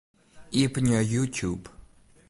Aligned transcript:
Iepenje 0.61 0.99
YouTube. 1.11 1.69